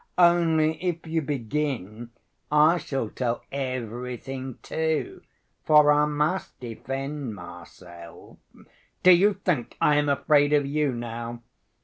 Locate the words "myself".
7.35-8.39